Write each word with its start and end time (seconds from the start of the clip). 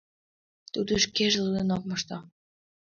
Тудо 0.73 0.93
шкеже 1.03 1.39
лудын 1.45 1.69
ок 1.75 1.83
мошто. 1.89 2.17